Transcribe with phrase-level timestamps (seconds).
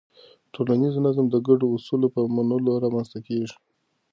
[0.53, 3.55] ټولنیز نظم د ګډو اصولو په منلو رامنځته کېږي.